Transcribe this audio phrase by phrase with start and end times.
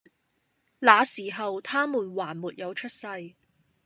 [0.79, 3.05] 那時候，他們還沒有出世，